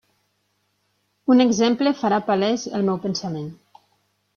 [1.35, 3.51] Un exemple farà palès el meu pensament.